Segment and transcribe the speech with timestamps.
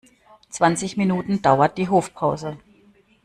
[0.49, 2.57] Zwanzig Minuten dauert die Hofpause.